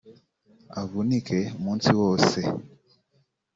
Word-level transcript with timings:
avunike 0.81 1.37
umunsi 1.57 1.87
woseee 1.99 2.53